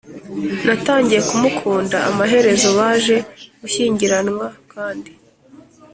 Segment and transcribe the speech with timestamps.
[0.65, 3.15] Natangiye kumukunda Amaherezo baje
[3.61, 5.11] gushyingiranwa kandi